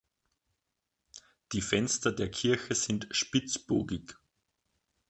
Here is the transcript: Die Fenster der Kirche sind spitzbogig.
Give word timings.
Die 1.51 1.61
Fenster 1.61 2.11
der 2.11 2.31
Kirche 2.31 2.73
sind 2.73 3.07
spitzbogig. 3.11 4.15